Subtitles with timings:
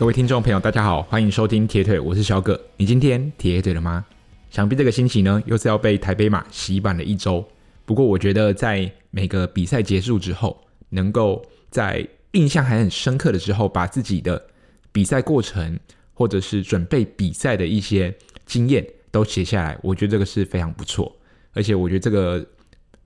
[0.00, 2.58] 各位听众朋友，大家好，欢迎收听铁腿，我是小葛。
[2.78, 4.02] 你今天铁腿了吗？
[4.48, 7.46] 想必这个星期呢，又是要被台北马洗版了一周。
[7.84, 10.58] 不过，我觉得在每个比赛结束之后，
[10.88, 14.42] 能够在印象还很深刻的时候，把自己的
[14.90, 15.78] 比赛过程
[16.14, 21.14] 或者是准备比赛的一些经验都写下来，我觉得这个是非常不错。
[21.52, 22.42] 而且，我觉得这个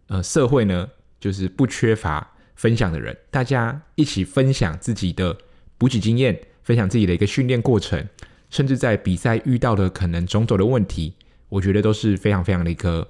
[0.07, 0.88] 呃社会呢，
[1.19, 5.37] 就是不缺乏分享的人，大家一起分享自己的
[5.77, 6.41] 补给经验。
[6.64, 8.04] 分享自己的一个训练过程，
[8.50, 11.12] 甚至在比赛遇到的可能种种的问题，
[11.50, 13.06] 我觉得都是非常非常的一个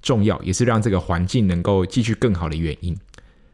[0.00, 2.96] 重要，也是让这个环境能够继续更好的原因。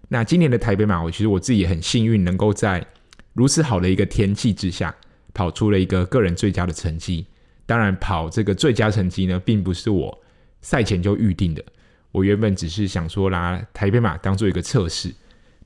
[0.09, 2.87] 那今年的台北马，我其实我自己也很幸运，能够在
[3.33, 4.95] 如此好的一个天气之下，
[5.35, 7.27] 跑出了一个个人最佳的成绩。
[7.67, 10.17] 当然，跑这个最佳成绩呢，并不是我
[10.61, 11.65] 赛前就预定的，
[12.13, 15.13] 我原本只是想说拿台北马当做一个测试。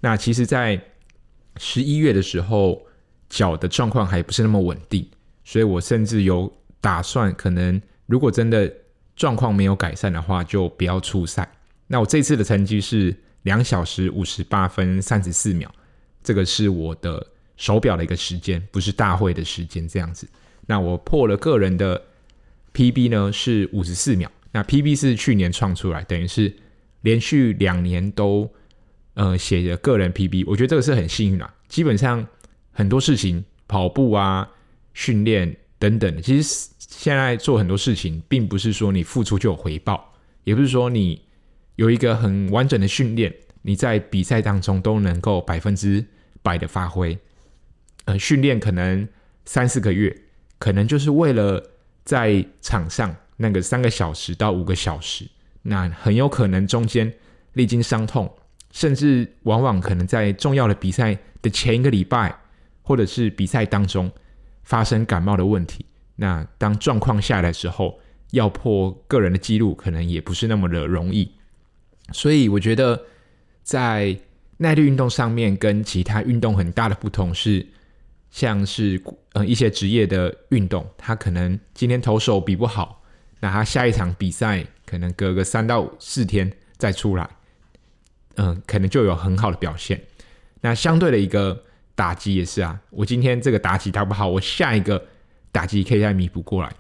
[0.01, 0.81] 那其实，在
[1.59, 2.87] 十一月的时候。
[3.35, 5.05] 脚的状况还不是那么稳定，
[5.43, 6.49] 所以我甚至有
[6.81, 8.73] 打算，可能如果真的
[9.17, 11.53] 状况没有改善的话，就不要出赛。
[11.89, 15.69] 那我这次的成绩是两小时五十八分三十四秒，
[16.23, 17.27] 这个是我的
[17.57, 20.29] 手表的一个时间，不是大会的时间这样子。
[20.67, 22.01] 那我破了个人的
[22.73, 26.55] PB 呢，是五十四秒，那 PB 是去年创出来，等于是
[27.01, 28.49] 连续两年都
[29.15, 32.25] 呃写着个人 PB，我觉得这个是很幸运啊，基本上。
[32.75, 34.51] 很多事情，跑步啊、
[34.93, 41.23] 训练等等，其实现在做很多事情，并不是说你付出就有回报，也不是说你
[41.77, 46.05] 有一个很完整的训练，你在比赛当中都能够百分之
[46.43, 47.17] 百的发挥。
[48.07, 49.09] 呃，训练可能
[49.45, 50.15] 三四个月，
[50.59, 51.63] 可能就是为了
[52.05, 55.25] 在场上那个三个小时到五个小时，
[55.63, 57.13] 那很有可能中间
[57.55, 58.31] 历经伤痛，
[58.73, 62.37] 甚至往往可能在重要的比赛的前一个礼拜。
[62.87, 64.13] 或者是比赛当中
[64.63, 65.87] 发生感冒的问题，
[66.17, 67.99] 那当状况下来的时候，
[68.33, 71.33] 要破个人的记录，可能也不是那么的容易。
[72.13, 73.01] 所以我觉得，
[73.63, 74.15] 在
[74.59, 77.67] 耐力运动上面，跟其他运动很大的不同是，
[78.31, 79.03] 像是
[79.33, 83.03] 呃一些职业的运动，他可能今天投手比不好，
[83.41, 87.31] 那他下一场比赛可能隔个三到四天再出来，
[88.37, 90.03] 嗯、可能就有很好的表现。
[90.61, 91.65] 那相对的一个。
[91.95, 95.07] 打击也是啊，我今天这个打击打不好，我下一个
[95.53, 96.75] 打击可以再弥补过来。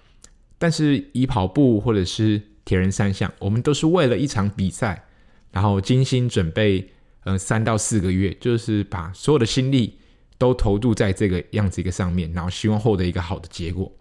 [0.59, 5.05] 但是以跑步或者是铁人三项，我们都是为了一场比赛，
[5.53, 6.91] 然后精心准备，
[7.23, 9.99] 呃，三到四个月，就是把所有的心力
[10.37, 13.93] 都投入在这个样子一个上面，然后希望获得一个好的结果。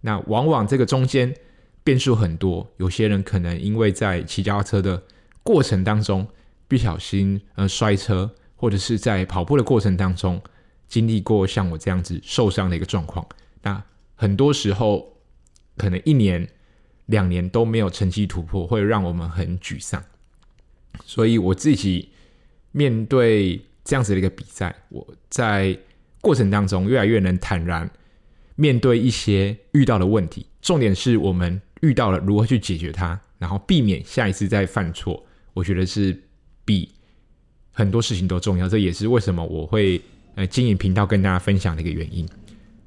[0.00, 1.32] 那往往这个中间
[1.84, 5.00] 变数很多，有些人可能因为在骑脚踏车的
[5.42, 6.26] 过程当中
[6.66, 8.34] 不小心呃摔车。
[8.60, 10.38] 或者是在跑步的过程当中
[10.86, 13.26] 经历过像我这样子受伤的一个状况，
[13.62, 13.82] 那
[14.16, 15.16] 很多时候
[15.78, 16.46] 可能一年、
[17.06, 20.04] 两年都没有成绩突破，会让我们很沮丧。
[21.06, 22.10] 所以我自己
[22.72, 25.78] 面对这样子的一个比赛，我在
[26.20, 27.90] 过程当中越来越能坦然
[28.56, 30.44] 面对一些遇到的问题。
[30.60, 35.24] 重点是我们遇到了如何去解决它，然后避免下一次再犯错。
[35.54, 36.22] 我觉得是
[36.66, 36.92] 比。
[37.72, 40.00] 很多事情都重要，这也是为什么我会
[40.34, 42.28] 呃经营频道跟大家分享的一个原因。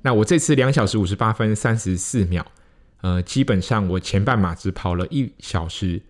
[0.02, 2.46] 那我这次两小时五十八分三十四秒，
[3.02, 6.02] 呃，基本上我前半马只跑了一小时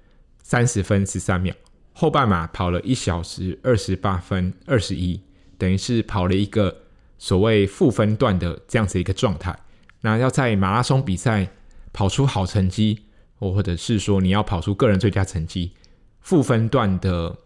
[0.41, 1.53] 三十分十三秒，
[1.93, 5.21] 后半马跑了一小时二十八分二十一，
[5.57, 6.75] 等于是跑了一个
[7.19, 9.55] 所谓负分段的这样子一个状态。
[10.01, 11.47] 那要在马拉松比赛
[11.93, 13.03] 跑出好成绩，
[13.37, 15.71] 或或者是说你要跑出个人最佳成绩，
[16.19, 17.37] 负分段的。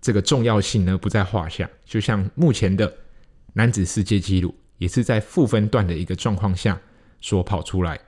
[0.00, 2.92] 这个重要性呢，不在话下，就像目前的
[3.54, 6.80] 男子世界纪录也是在负分段的一个状况下
[7.20, 7.98] 所跑出来。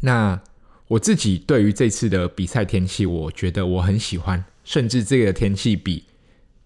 [0.00, 0.40] 那
[0.88, 6.04] 我自己对于这次的比赛天气，我觉得我很喜欢，甚至这个天气比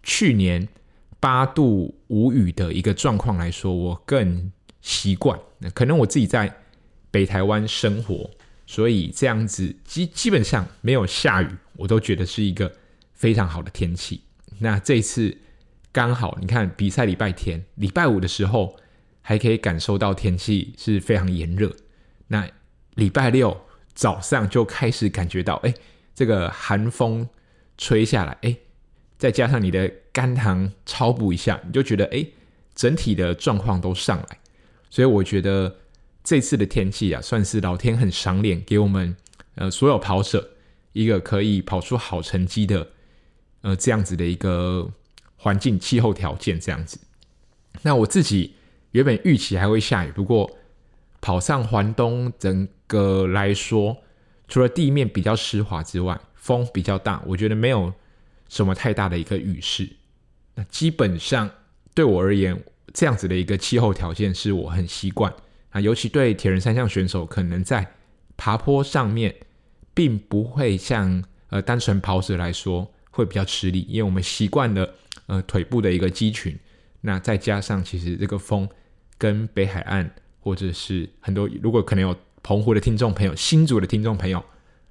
[0.03, 0.69] 去年
[1.21, 4.51] 八度无雨的一个状况来说，我更
[4.81, 5.39] 习惯。
[5.75, 6.55] 可能我自己在
[7.11, 8.31] 北台湾生活，
[8.67, 12.71] 所以这样子基基本上没有下雨，我都觉得是一个
[13.13, 14.21] 非常好的天气。
[14.59, 15.37] 那这次
[15.93, 18.77] 刚好，你看比赛礼拜天、礼拜五的时候，
[19.23, 21.75] 还可以感受到天气是非常炎热。
[22.29, 22.49] 那
[22.95, 23.65] 礼拜六
[23.95, 25.75] 早上就开始感觉到，哎，
[26.15, 27.29] 这个寒风
[27.79, 28.57] 吹下来，哎，
[29.19, 32.27] 再加上你的肝糖超补一下，你就觉得，哎，
[32.75, 34.39] 整体的状况都上来。
[34.91, 35.77] 所以我觉得
[36.23, 39.17] 这次的天气啊，算是老天很赏脸，给我们
[39.55, 40.51] 呃所有跑者
[40.93, 42.89] 一个可以跑出好成绩的。
[43.67, 44.89] 呃，这样子的一个
[45.35, 47.01] 环境气候条件这样子，
[47.83, 48.55] 那我自己
[48.93, 50.49] 原本预期还会下雨，不过
[51.21, 53.97] 跑上环东整个来说，
[54.47, 57.93] 除了地面比较湿滑之外，风比较大，我觉得没有
[58.49, 59.97] 什么太大的一个雨势。
[60.55, 61.51] 那基本上
[61.93, 62.63] 对我而言，
[62.95, 65.35] 这样子的一个气候条件是我很习惯
[65.71, 67.95] 啊，尤其对铁人三项选手，可能在
[68.37, 69.35] 爬坡上面，
[69.93, 74.95] 并不会像呃单纯跑者来说会比较吃力，因为我们习惯了
[75.27, 76.57] 呃腿部的一个肌群。
[77.01, 78.69] 那再加上其实这个风
[79.17, 80.11] 跟北海岸
[80.41, 84.45] 或者是很多如果可能有澎湖的听众朋友、新竹的听众朋友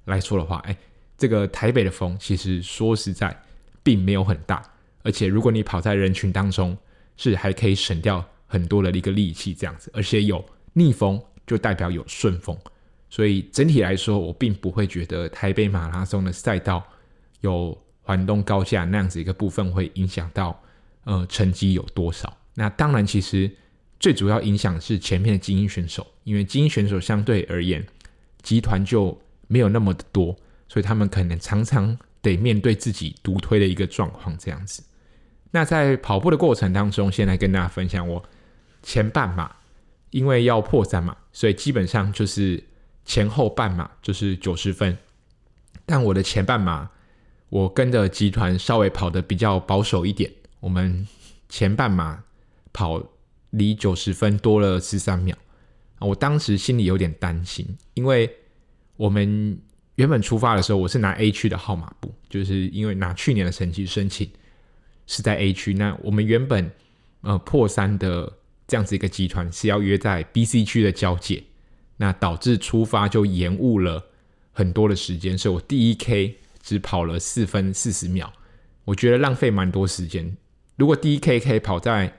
[0.06, 0.76] 来说的话，哎，
[1.16, 3.34] 这个台北的风其实说实在
[3.82, 4.62] 并没有很大，
[5.02, 6.76] 而且如果你跑在人群当中，
[7.16, 12.56] 是还可以省掉很多的一个力气这样子，而且有逆风就代表有顺风。
[13.08, 16.84] 所以整体来说，我并不会觉得台北马拉松的赛道
[17.40, 20.62] 有环东高架那样子一个部分会影响到
[21.04, 22.38] 呃成绩有多少。
[22.54, 23.50] 那当然，其实
[23.98, 27.84] 最主要影响是前面的精英选手，因为精英选手相对而言
[28.42, 30.34] 集团就没有那么的多，
[30.68, 34.82] 所以他们可能常常得面对自己独推的一个状况这样子。
[35.50, 38.24] 那在跑步的过程当中，先来跟大家分享我
[38.82, 39.50] 前半马，
[40.10, 42.62] 因为要破三嘛，所以基本上就是。
[43.08, 44.98] 前后半马就是九十分，
[45.84, 46.90] 但我的前半马
[47.48, 51.06] 我跟着集团稍微跑得比较保守一点，我们
[51.48, 52.24] 前半马
[52.72, 53.02] 跑
[53.50, 55.36] 离九十分多了十三秒，
[56.00, 58.30] 我当时心里有点担心，因为
[58.96, 59.58] 我们
[59.94, 64.30] 原本出发的时候我是拿 A 区的号码布，就是因为拿去年的成绩申请
[65.06, 66.70] 是在 A 区，那我们原本
[67.22, 68.32] 呃破三的
[68.66, 71.42] 这样子一个集团是要约在 B、C 区的交界。
[71.98, 74.04] 那导致出发就延误了
[74.52, 78.32] 很多的时间，所以我第一 K 只跑了四分四十秒，
[78.86, 80.36] 我觉得浪费蛮多时间。
[80.74, 82.18] 如果第一 K 可以跑在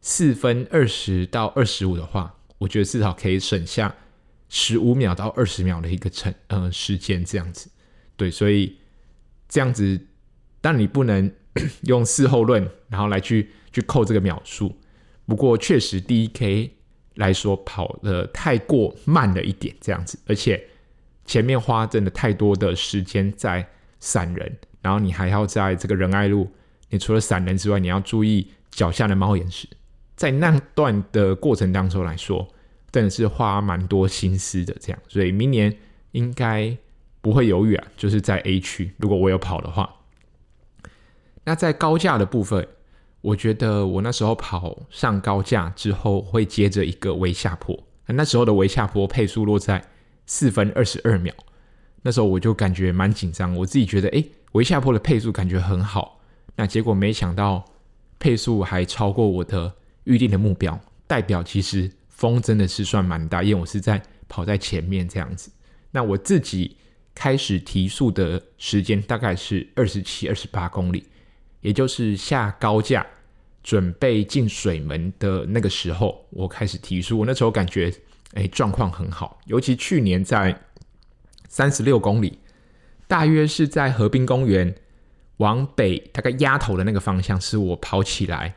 [0.00, 3.94] 四分二十到二十五的话，我觉得至少可以省下
[4.48, 7.70] 十五秒到二十秒的一个成呃时间这样子。
[8.16, 8.78] 对，所以
[9.46, 10.06] 这样子，
[10.62, 11.30] 但你不能
[11.84, 14.74] 用事后论，然后来去去扣这个秒数。
[15.26, 16.78] 不过确实第一 K。
[17.16, 20.68] 来说跑的太过慢了一点，这样子，而且
[21.26, 23.68] 前面花真的太多的时间在
[24.02, 26.50] 闪人，然后你还要在这个仁爱路，
[26.90, 29.68] 你除了闪人之外，你要注意脚下的猫眼石，
[30.16, 32.48] 在那段的过程当中来说，
[32.90, 35.78] 真的是花蛮多心思的，这样，所以明年
[36.10, 36.76] 应该
[37.20, 39.88] 不会犹豫啊，就是在 A 区，如果我有跑的话，
[41.44, 42.66] 那在高架的部分。
[43.22, 47.80] 我觉得我那时候跑上高架之后，会接着一个微下坡。
[48.06, 49.80] 那时候的微下坡配速落在
[50.26, 51.32] 四分二十二秒，
[52.02, 53.56] 那时候我就感觉蛮紧张。
[53.56, 56.20] 我自己觉得，诶，微下坡的配速感觉很好。
[56.56, 57.64] 那结果没想到
[58.18, 59.72] 配速还超过我的
[60.04, 65.50] 预定的目标，代表其实风真的是算蛮大，因为我是在跑在前面这样子。
[65.90, 66.76] 那我自己
[67.14, 71.06] 开始提速的时间大概是二十七、二十八公里。
[71.60, 73.06] 也就是下高架
[73.62, 77.20] 准备进水门的那个时候，我开始提速。
[77.20, 77.94] 我那时候感觉，
[78.34, 79.38] 哎，状况很好。
[79.46, 80.60] 尤其去年在
[81.52, 82.38] 三十六公里，
[83.06, 84.74] 大约是在河滨公园
[85.36, 88.54] 往北大概压头的那个方向，是我跑起来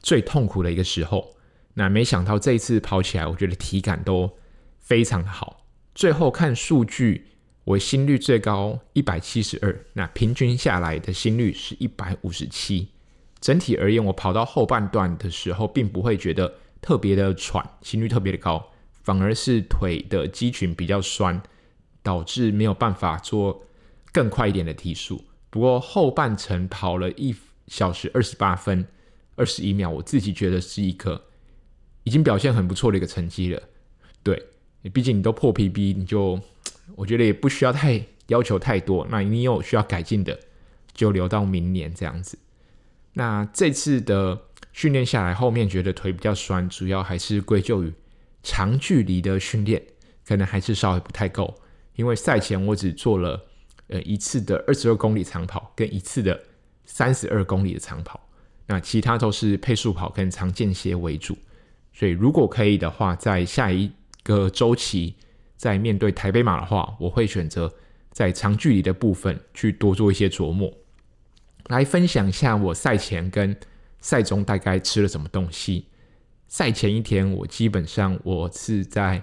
[0.00, 1.36] 最痛苦的一个时候。
[1.74, 4.28] 那没想到这一次跑起来，我觉得体感都
[4.80, 5.64] 非常的好。
[5.94, 7.28] 最后看数据。
[7.62, 12.88] 我心率最高一百七十二，那平均下来的心率是一百五十七。
[13.40, 18.72] 整体而言，我跑到后半段的时候，并不会觉得特别的喘，心率特别的高，
[19.02, 21.40] 反而是腿的肌群比较酸，
[22.04, 23.64] 导致没有办法做
[24.12, 25.24] 更快一点的提速。
[25.50, 27.34] 不过后半程跑了一
[27.66, 28.86] 小时二十八分
[29.34, 31.24] 二十一秒，我自己觉得是一个
[32.04, 33.60] 已经表现很不错的一个成绩了。
[34.22, 34.40] 对，
[34.92, 36.40] 毕竟你都破 PB，你就。
[36.96, 40.38] 我觉得也不需要太要求太多，那你有需要改进的，
[40.92, 42.38] 就留到明年这样子。
[43.14, 44.38] 那这次的
[44.74, 47.90] 训练下来，后面觉得腿比较酸，主要还是归咎于
[48.42, 49.82] 长距离的训练，
[50.26, 51.54] 可能还是稍微不太够。
[51.94, 53.44] 因为赛前我只做了
[53.88, 56.40] 呃一次的二十二公里长跑，跟一次的
[56.84, 58.20] 三十二公里的长跑，
[58.66, 61.36] 那其他都是配速跑跟长间歇为主。
[61.92, 63.90] 所以如果可以的话，在下一
[64.22, 65.14] 个周期。
[65.56, 67.72] 在面对台北马的话，我会选择
[68.10, 70.70] 在长距离的部分去多做一些琢磨，
[71.68, 73.56] 来分享一下我赛前跟
[74.00, 75.86] 赛中大概吃了什么东西。
[76.48, 79.22] 赛前一天，我基本上我是在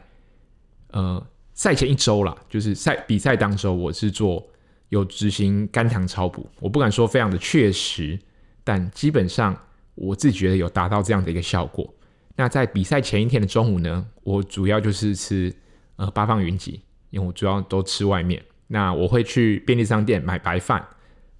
[0.91, 4.47] 呃赛前一周啦，就是赛比赛当周，我是做
[4.89, 6.49] 有执行肝糖超补。
[6.59, 8.17] 我不敢说非常的确实，
[8.63, 9.55] 但基本上
[9.95, 11.93] 我自己觉得有达到这样的一个效果。
[12.35, 15.53] 那在比赛前一天的中午呢，我主要就是吃
[15.97, 18.41] 呃八方云集，因为我主要都吃外面。
[18.67, 20.83] 那我会去便利商店买白饭，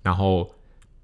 [0.04, 0.54] 然后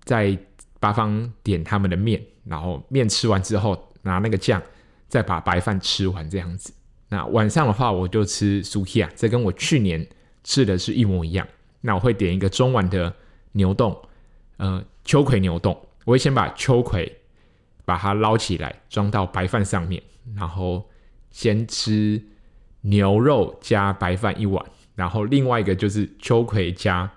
[0.04, 0.38] 在
[0.80, 4.62] 八方点他们的面，然后面吃完之后拿那个酱
[5.08, 6.74] 再把白饭吃完这样子。
[7.10, 10.06] 那晚上的话我就吃 Sukiya，这跟我去年
[10.44, 11.48] 吃的是一模一样。
[11.82, 13.14] 那我会点一个中碗的
[13.54, 13.96] 牛丼，
[14.58, 17.22] 呃秋葵牛丼，我会先把秋葵
[17.86, 20.04] 把它捞起来装到白饭上面，
[20.36, 20.90] 然后
[21.32, 22.22] 先吃
[22.82, 24.66] 牛肉加白饭一碗。
[24.96, 27.10] 然后另外一个就是秋葵加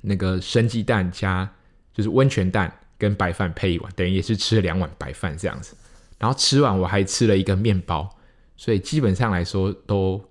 [0.00, 1.52] 那个生鸡蛋加
[1.92, 5.76] 就是温泉蛋跟白饭配一碗，等于也是吃了两碗白饭这样子。
[6.18, 8.08] 然后吃完我还吃了一个面包，
[8.56, 10.22] 所以基本上来说都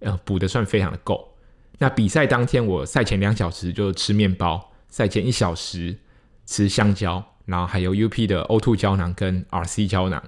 [0.00, 1.36] 呃补的算非常的够。
[1.78, 5.96] 那比赛当天我赛前两小时就吃面包，赛前一小时
[6.44, 10.22] 吃香蕉，然后还有 UP 的 O2 胶囊跟 RC 胶囊。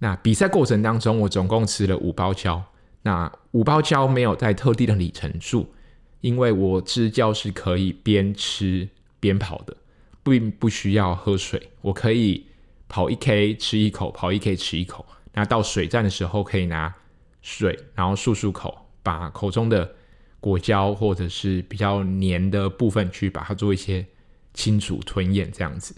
[0.00, 2.62] 那比赛过程当中我总共吃了五包胶。
[3.02, 5.72] 那五包胶没有在特定的里程数，
[6.20, 8.86] 因为我支胶是可以边吃
[9.18, 9.74] 边跑的，
[10.22, 11.70] 并不需要喝水。
[11.80, 12.44] 我可以
[12.88, 15.06] 跑一 K 吃一口，跑一 K 吃一口。
[15.32, 16.94] 那到水站的时候可以拿
[17.42, 19.94] 水，然后漱漱口，把口中的
[20.40, 24.04] 果胶或者是比较黏的部分去把它做一些
[24.52, 25.94] 清除吞咽这样子。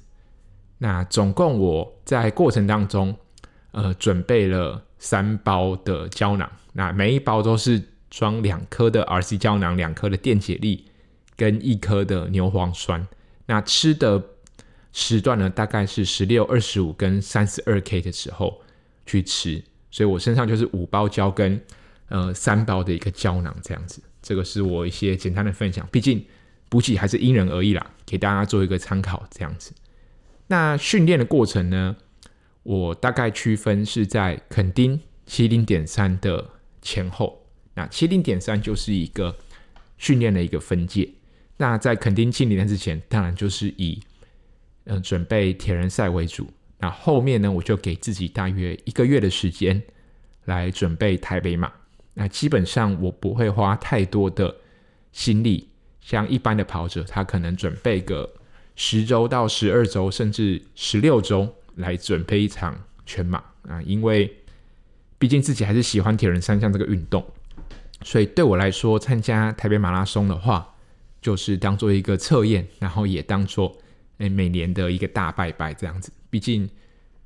[0.79, 3.17] 那总共我在过程当中，
[3.71, 6.51] 呃，准备了三包的胶囊。
[6.73, 10.87] 那每一包都是装两颗的 RC 胶囊，两颗的电解力
[11.37, 13.07] 跟一颗的牛磺酸。
[13.47, 14.23] 那吃的
[14.93, 18.61] 时段呢，大概是十六、二十五跟三十二 K 的时候
[19.13, 19.63] 去吃。
[19.91, 21.61] 所以我身上就是五包胶跟
[22.09, 24.03] 呃三包的一个胶囊这样子。
[24.23, 26.25] 这个是我一些简单的分享，毕竟
[26.69, 29.73] 补给还是因人而异啦，给大家做一个参考这样子。
[30.47, 31.97] 那训练的过程呢，
[32.63, 36.51] 我大概区分是在垦丁七零点三的。
[36.85, 39.37] 前后，那七零点三就是一个
[39.99, 41.09] 训练的一个分界。
[41.59, 44.03] 那在垦丁七零点之前，当然就是以
[44.87, 46.53] 嗯、准备铁人赛为主。
[46.83, 49.83] 那后面呢，我就给自己大约一个月的时间
[50.45, 51.73] 来准备台北马。
[52.13, 54.55] 那基本上我不会花太多的
[55.13, 55.71] 心力，
[56.03, 58.31] 像一般的跑者，他可能准备个
[58.77, 64.37] 十周到十二周，甚至十六周来准备一场全马啊，因为。
[65.19, 67.25] 毕竟自己还是喜欢铁人三项这个运动，
[68.03, 70.75] 所以对我来说，参加台北马拉松的话，
[71.21, 73.73] 就是当做一个测验，然后也当做
[74.19, 76.11] 诶每年的一个大拜拜这样子。
[76.33, 76.67] 毕竟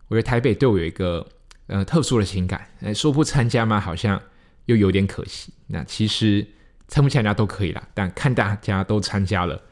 [0.08, 1.24] 我觉得台北对我有一个
[1.68, 4.20] 呃特殊的情感，说不参加嘛，好像
[4.64, 5.52] 又有点可惜。
[5.68, 6.44] 那其实
[6.88, 9.62] 参不参加都可以啦，但看大家都参加了，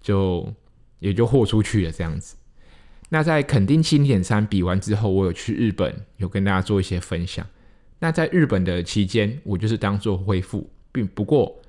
[0.00, 0.50] 就
[0.98, 2.36] 也就豁出去了这样子。
[3.10, 7.46] 那在垦丁七点三比完之后，我有去日本，有跟大家做一些分享。
[7.98, 11.60] 那在日本的期间，我就是当做恢复，并不过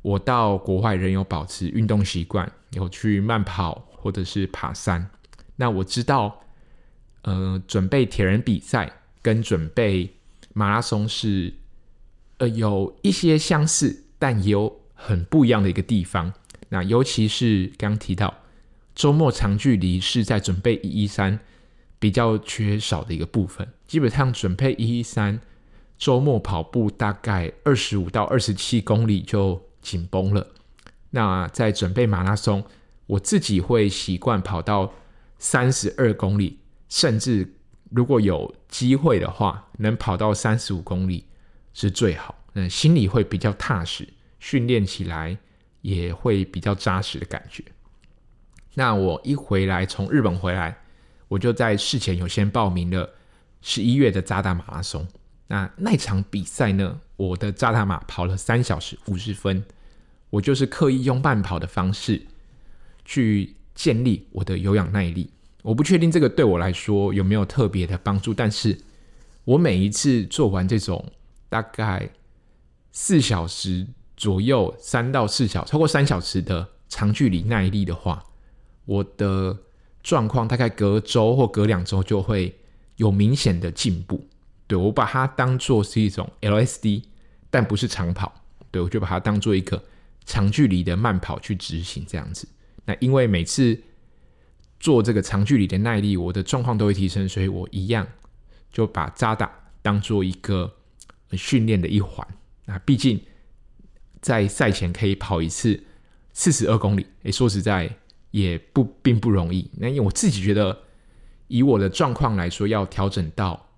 [0.00, 5.10] 我到国外仍有保持运动习惯，有去慢跑或者是爬山。
[5.56, 6.43] 那我知道，
[7.24, 10.14] 呃，准备铁人比赛跟准备
[10.54, 11.52] 马拉松是
[12.38, 16.32] 呃有一些相似，但也有很不一样的一个地方。
[16.68, 18.32] 那尤其是刚提到
[18.94, 21.38] 周末长距离是在准备一一三
[21.98, 25.40] 比较缺少的一个部分，基本上准备一一三。
[25.96, 30.48] 周末跑步大概二十五到二十七公里就紧绷了。
[31.10, 32.64] 那在准备马拉松，
[33.06, 34.92] 我自己会习惯跑到
[35.38, 36.58] 三十二公里，
[36.94, 37.52] 甚至
[37.90, 41.26] 如果有机会的话，能跑到三十五公里
[41.72, 42.32] 是最好。
[42.52, 44.08] 嗯，心里会比较踏实，
[44.38, 45.36] 训练起来
[45.80, 47.64] 也会比较扎实的感觉。
[48.74, 50.78] 那我一回来，从日本回来，
[51.26, 53.12] 我就在事前有先报名了
[53.60, 55.04] 十一月的扎达马拉松。
[55.48, 59.64] 那那场比赛呢，我的扎达马跑了三小时五十分，
[60.30, 62.24] 我就是刻意用慢跑的方式
[63.04, 65.30] 去建立我的有氧耐力。
[65.64, 68.78] 我不确定这个对我来说有没有特别的帮助，但是
[69.44, 71.10] 我每一次做完这种
[71.48, 72.10] 大概
[72.92, 78.22] 四小时左右，三到四小，超过三小时的长距离耐力的话，
[78.84, 79.56] 我的
[80.02, 82.54] 状况大概隔周或隔两周就会
[82.96, 84.22] 有明显的进步。
[84.66, 87.04] 对，我把它当做是一种 LSD，
[87.50, 88.42] 但不是长跑。
[88.70, 89.82] 对，我就把它当做一个
[90.26, 92.46] 长距离的慢跑去执行这样子。
[92.84, 93.80] 那因为每次
[94.84, 98.06] 做这个长距离的耐力，我的状况都会提升，所以我一样
[98.70, 99.50] 就把渣打
[99.80, 100.70] 当做一个
[101.32, 102.26] 训练的一环。
[102.66, 103.18] 那毕竟
[104.20, 105.82] 在赛前可以跑一次
[106.34, 107.96] 四十二公里，诶，说实在
[108.30, 109.70] 也不并不容易。
[109.78, 110.78] 那因为我自己觉得，
[111.48, 113.70] 以我的状况来说，要调整到。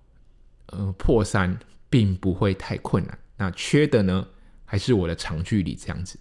[0.69, 1.57] 呃，破三
[1.89, 3.17] 并不会太困难。
[3.37, 4.27] 那缺的呢，
[4.65, 6.19] 还是我的长距离这样子。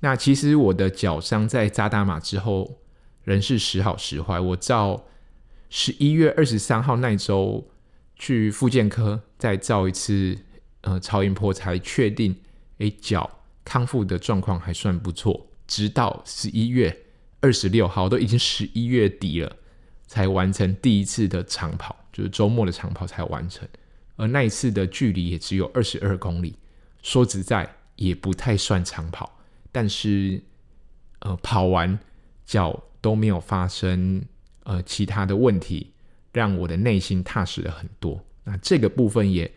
[0.00, 2.80] 那其实我的脚伤在扎达马之后，
[3.24, 4.38] 人是时好时坏。
[4.38, 5.04] 我照
[5.68, 7.70] 十一月二十三号那周
[8.16, 10.38] 去复健科再照一次
[10.82, 12.36] 呃超音波，才确定，
[12.78, 15.48] 诶，脚康复的状况还算不错。
[15.66, 17.04] 直到十一月
[17.40, 19.56] 二十六号，都已经十一月底了，
[20.06, 23.66] 才完成第一次的长跑，就是周末的长跑才完成。
[24.16, 26.56] 而那一次的距离也只有二十二公里，
[27.02, 29.38] 说实在也不太算长跑。
[29.70, 30.42] 但是，
[31.20, 31.98] 呃，跑完
[32.44, 34.24] 脚都没有发生
[34.62, 35.92] 呃其他的问题，
[36.32, 38.18] 让我的内心踏实了很多。
[38.44, 39.52] 那这个部分也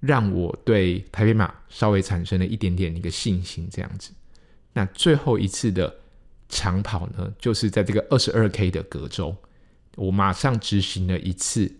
[0.00, 4.10] 让我对台北马稍微产生了一点点一个信心，这样子。
[4.72, 5.94] 那最后一次的
[6.48, 9.36] 长跑呢，就是在这个二十二 K 的隔周，
[9.94, 11.72] 我马上执行了一次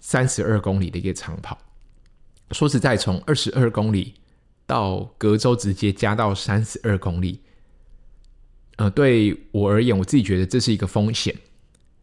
[0.00, 1.58] 三十二公里的一个长跑。
[2.52, 4.14] 说实在，从二十二公里。
[4.66, 7.42] 到隔周直接加到三十二公里，
[8.76, 11.34] 呃，对我而言，我自己觉得这是一个风险，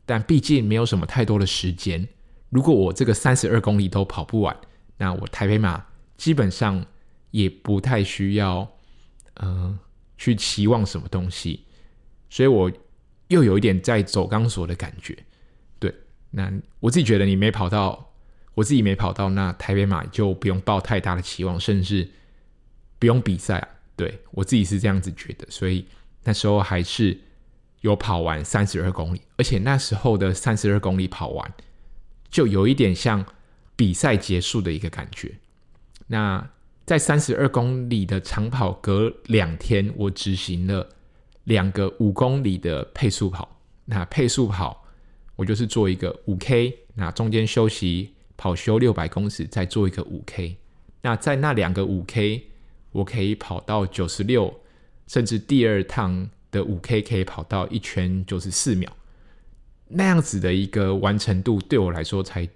[0.06, 2.08] 但毕竟没有什么太多的时间。
[2.50, 4.56] 如果我这个三十二公里都跑不完，
[4.98, 5.86] 那我台北马
[6.18, 6.86] 基本上
[7.32, 8.70] 也不太需要，
[9.36, 9.78] 呃，
[10.18, 11.66] 去期望什么东西。
[12.30, 12.72] 所以我
[13.28, 15.18] 又有一点在走钢索的感觉。
[15.80, 15.94] 对，
[16.32, 18.14] 那我自己觉得你没跑到，
[18.54, 22.10] 我自己没跑到，那台北马就不用抱太大的期望，甚至。
[23.00, 25.84] 不用比赛啊，对，我自己是这样子觉得，所以
[26.24, 27.20] 那时候还是
[27.82, 31.54] 有跑完三十二公里，而且那时候的三十二公里跑完，
[32.30, 33.26] 就有一点像
[33.76, 35.34] 比赛结束的一个感觉。
[36.08, 36.50] 那
[36.86, 40.90] 在三十二公里的长跑隔两天，我执行了
[41.46, 43.58] 两个五公里的配速跑。
[43.86, 44.86] 那配速跑，
[45.36, 50.58] 我就是做一个五 K，那中间休息跑休六百公尺，再做一个五 K。
[51.02, 52.48] 那在那两个五 K。
[52.94, 54.54] 我可以跑到九十六，
[55.12, 58.90] 甚至第二趟的五 K 可以跑到一圈就是四秒，
[59.90, 62.48] 那样子的一个完成度对我来说才，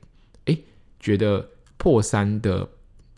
[0.45, 0.57] 哎，
[0.97, 2.69] 觉得破三的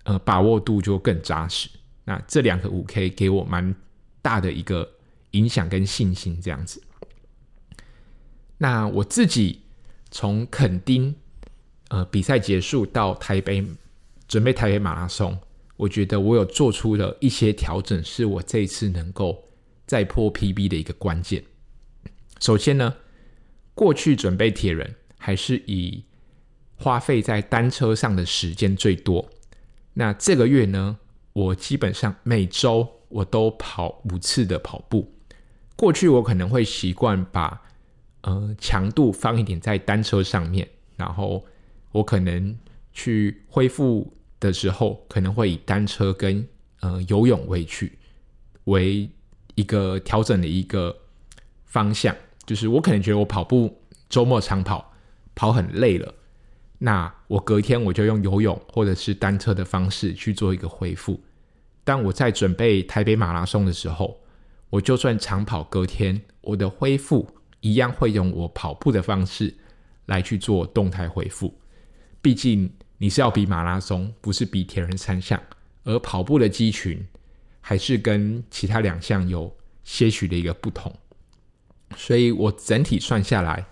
[0.06, 1.70] 呃把握度就更扎实。
[2.04, 3.76] 那这两个五 K 给我蛮
[4.24, 4.92] 大的一个
[5.32, 6.82] 影响跟信心，这样子。
[8.58, 9.62] 那我自己
[10.10, 11.14] 从垦丁
[11.90, 13.64] 呃比赛结束到台北
[14.28, 15.38] 准备台北马拉松。
[15.78, 19.46] 我觉得我有做出了一些调整，是我这一次能够
[19.86, 21.44] 再破 PB 的一个关键。
[22.40, 22.96] 首先呢，
[23.76, 26.04] 过去准备铁人还是以
[26.76, 29.30] 花费在单车上的时间最多。
[29.94, 30.98] 那这个月呢，
[31.34, 35.14] 我基本上每周我都跑五次的跑步。
[35.76, 37.62] 过去我可能会习惯把
[38.22, 41.46] 呃强度放一点在单车上面，然后
[41.92, 42.58] 我可能
[42.92, 44.12] 去恢复。
[44.40, 46.48] 的时候可能会以单车跟
[46.82, 47.98] 呃游泳为去
[48.66, 49.10] 为
[49.56, 50.96] 一个调整的一个
[51.66, 54.94] 方向，就是我可能觉得我跑步周末长跑
[55.34, 56.14] 跑很累了，
[56.78, 61.20] 那我隔天我就用游泳或者是单车的方式去做一个恢复。
[61.84, 64.20] 当我在准备台北马拉松的时候，
[64.70, 67.28] 我就算长跑隔天我的恢复
[67.62, 69.56] 一样会用我跑步的方式
[70.06, 71.60] 来去做动态恢复，
[72.22, 72.72] 毕竟。
[73.00, 75.40] 你是要比马拉松，不是比铁人三项，
[75.84, 77.06] 而跑步的肌群
[77.62, 80.92] 还是跟其他两项有些许的一个不同。
[81.96, 83.68] 所以我整体算下来，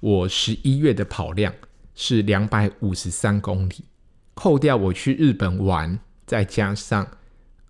[0.00, 1.54] 我十一月的跑量
[1.94, 3.86] 是两百五十三公里，
[4.34, 7.16] 扣掉我去日本玩，再加上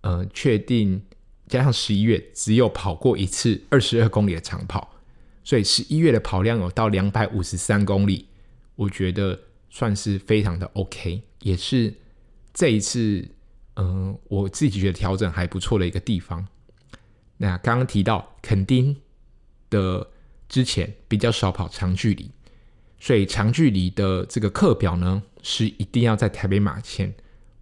[0.01, 1.01] 呃确定
[1.47, 4.93] 加上十一月只有跑过一次二十二公里的长跑，
[5.43, 8.27] 所以十一月的跑量有到两百五十三公里，
[8.75, 9.39] 我觉得。
[9.75, 11.93] 算是非常的 OK，也是
[12.53, 13.27] 这一次，
[13.75, 16.47] 嗯、我自己觉得调整还不错的一个地方。
[17.35, 18.95] 那刚刚提到垦丁
[19.69, 20.09] 的
[20.47, 22.31] 之前比较少跑长距离，
[23.01, 27.13] 所以长距离的这个课表呢，是一定要在台北马前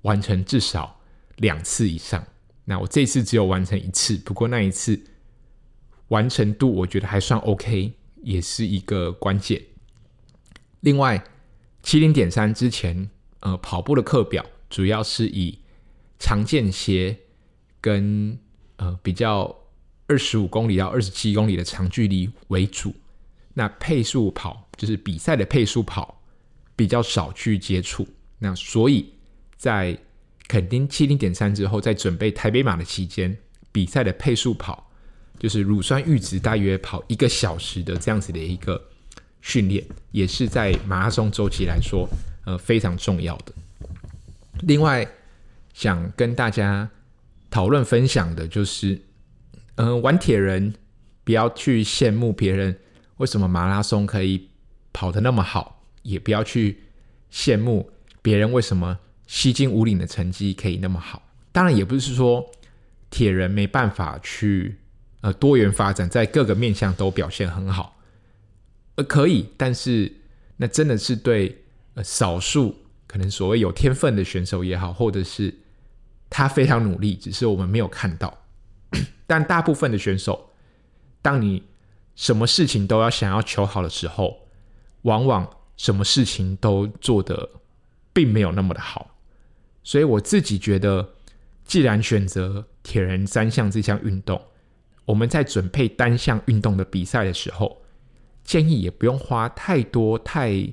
[0.04, 1.02] 完成至少
[1.38, 2.24] 两次以上。
[2.66, 5.04] 那我这次只有完成一次，不过那一次
[6.10, 9.60] 完成度我觉得还算 OK，也是一个关键。
[10.82, 11.26] 另外。
[11.84, 13.10] 七零点三之前，
[13.42, 15.60] 呃，跑步的课表主要是以
[16.18, 17.16] 长间歇
[17.82, 18.40] 跟
[18.78, 19.54] 呃比较
[20.08, 22.96] 二十五公里到二十七公里的长距离为主。
[23.54, 26.24] 那配速跑就是比赛的配速跑
[26.76, 28.08] 比较少去接触。
[28.40, 29.14] 那所以
[29.58, 29.98] 在
[30.48, 33.38] 肯定七零点三之后，在准备台北马的期间，
[33.74, 34.90] 比赛的配速跑
[35.38, 38.90] 就是乳酸阈值大约跑一个小时的这样子的一个。
[39.44, 42.08] 训练也是在马拉松周期来说
[42.46, 43.54] 呃非常重要的。
[44.62, 45.06] 另外，
[45.74, 46.90] 想跟大家
[47.52, 49.00] 讨论分享的就是，
[49.76, 50.74] 嗯、呃，玩铁人
[51.26, 52.76] 不要去羡慕别人
[53.18, 54.50] 为什么马拉松可以
[54.94, 56.80] 跑得那么好，也不要去
[57.32, 61.22] 羡慕别人为什么西进武岭的成绩可以那么好。
[61.52, 62.50] 当然，也不是说
[63.10, 64.78] 铁人没办法去
[65.22, 67.93] 呃多元发展，在各个面向都表现很好，
[68.96, 70.12] 呃，可以，但是
[70.58, 71.64] 那真的是对
[71.96, 72.76] 呃少数
[73.08, 75.54] 可能所谓有天分的选手也好，或者是
[76.30, 78.46] 他非常努力，只是我们没有看到。
[79.28, 80.50] 但大部分的选手，
[81.22, 81.64] 当你
[82.16, 84.48] 什么事情都要想要求好的时候，
[85.04, 87.50] 往往什么事情都做得
[88.12, 89.16] 并没有那么的好。
[89.84, 91.14] 所以我自己觉得。
[91.66, 94.40] 既然选择铁人三项这项运动，
[95.06, 97.82] 我们在准备单项运动的比赛的时候，
[98.44, 100.68] 建议也不用花太多太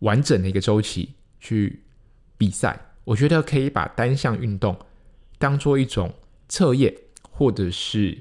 [0.00, 1.82] 完整的一个周期去
[2.36, 2.78] 比赛。
[3.04, 4.76] 我觉得可以把单项运动
[5.38, 6.12] 当做一种
[6.48, 6.94] 测验，
[7.30, 8.18] 或者是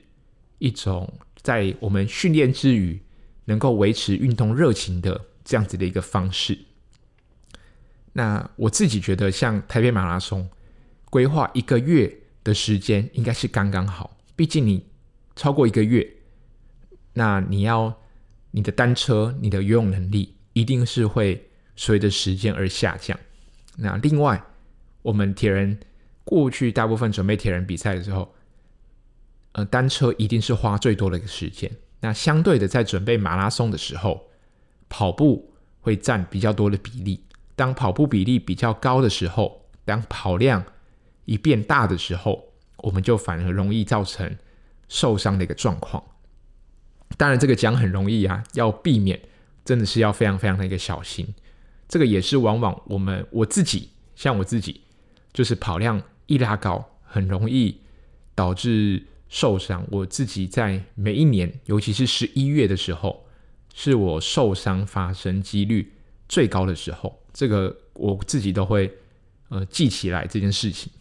[0.59, 3.01] 一种在我们训练之余
[3.45, 6.57] 能够维持运动热情的这样子的一个方式。
[8.13, 10.49] 那我自己觉得，像台北马拉松。
[11.11, 14.85] 规划一个月的时间应该是刚刚好，毕竟你
[15.33, 16.05] 超过一个月，
[17.13, 18.01] 那你要
[18.55, 23.19] 你的单车、你的游泳能力一定是会随着时间而下降。
[23.75, 24.41] 那另外，
[25.01, 25.77] 我们铁人
[26.23, 28.33] 过去大部分准备铁人比赛的时候，
[29.51, 31.69] 呃，单车一定是花最多的一个时间。
[31.99, 34.29] 那相对的，在准备马拉松的时候，
[34.87, 37.21] 跑步会占比较多的比例。
[37.57, 40.63] 当跑步比例比较高的时候，当跑量
[41.25, 44.33] 一变大的时候，我们就反而容易造成
[44.87, 46.01] 受伤的一个状况。
[47.17, 49.19] 当然，这个讲很容易啊，要避免
[49.63, 51.33] 真的是要非常非常的一个小心。
[51.87, 54.81] 这个也是往往我们我自己，像我自己，
[55.31, 57.79] 就是跑量一拉高，很容易
[58.33, 59.85] 导致受伤。
[59.91, 63.25] 我自己在每一年，尤其是十一月的时候，
[63.73, 65.93] 是我受伤发生几率
[66.27, 67.21] 最高的时候。
[67.31, 68.91] 这个我自己都会
[69.49, 70.91] 呃记起来这件事情。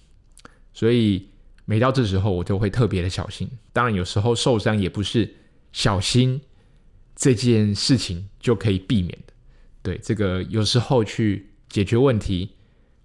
[0.73, 1.29] 所以
[1.65, 3.49] 每到这时候，我就会特别的小心。
[3.73, 5.35] 当然，有时候受伤也不是
[5.75, 6.41] 小心
[7.17, 9.33] 这件事情就可以避免的。
[9.83, 12.53] 对，这个有时候去解决问题，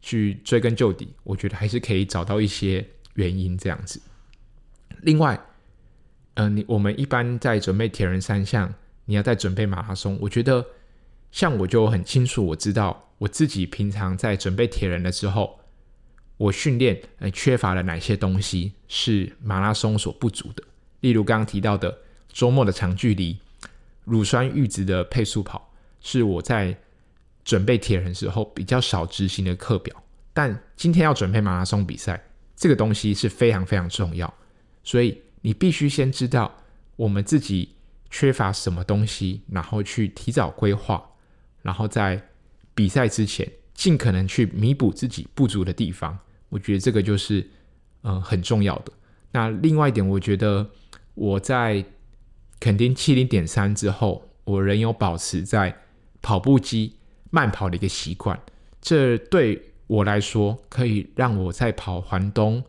[0.04, 4.00] 去追根究底，我觉得还是可以找到一些原因这样子。
[5.02, 5.34] 另外，
[6.36, 8.72] 嗯、呃，你我们一般在准备铁人三项，
[9.06, 10.64] 你要在准备马拉松，我觉得
[11.32, 15.60] 像我就很清楚，我知道我自己平常在准备铁人的时候。
[16.38, 20.64] 我训练呃缺乏了哪些东西是马拉松所不足的？
[21.02, 21.98] 例如刚刚提到的
[22.32, 23.38] 周末的长距离、
[24.06, 26.78] 乳酸阈值的配速跑，是我在
[27.44, 29.96] 准备铁人时候比较少执行的课表。
[30.34, 32.24] 但今天要准备马拉松比赛，
[32.56, 34.32] 这个东西是非常非常重要，
[34.84, 36.56] 所以你必须先知道
[36.96, 37.76] 我们自己
[38.10, 41.04] 缺乏什么东西，然后去提早规划，
[41.62, 42.22] 然后在
[42.74, 46.18] 比赛之前尽可能去弥补自己不足的地方。
[46.50, 47.48] 我觉得这个就是，
[48.02, 48.94] 呃，很重要的。
[49.32, 50.68] 那另外一点，我觉得
[51.16, 51.84] 我在
[52.60, 55.76] 肯定七零点三之后，我仍有保持在
[56.22, 56.98] 跑步机
[57.30, 58.40] 慢跑的一个习惯。
[58.82, 62.64] 这对我来说，可以让我在跑环东，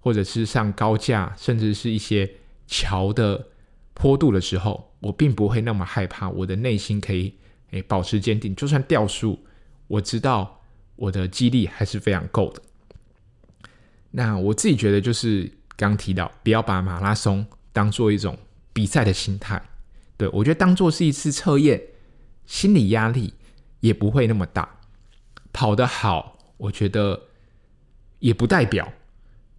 [0.00, 2.30] 或者是上高架，甚至是一些
[2.66, 3.48] 桥的
[3.94, 6.28] 坡度的时候，我并不会那么害怕。
[6.30, 7.34] 我的内心可以
[7.72, 9.38] 诶保持坚定，就算掉速，
[9.86, 10.60] 我知道
[10.96, 12.62] 我的肌力还是非常够的。
[14.10, 18.36] 那我自己觉得，就是刚提到，不要把马拉松当做一种
[18.72, 19.62] 比赛的心态。
[20.16, 21.80] 对，我觉得当做是一次测验，
[22.46, 23.34] 心理压力
[23.80, 24.78] 也不会那么大。
[25.52, 27.28] 跑得好，我觉得
[28.20, 28.92] 也不代表